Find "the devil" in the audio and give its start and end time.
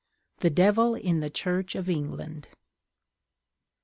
0.39-0.95